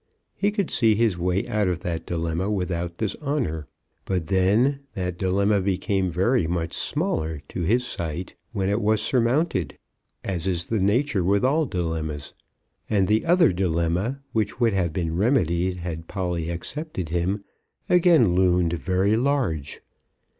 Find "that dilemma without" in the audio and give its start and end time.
1.81-2.97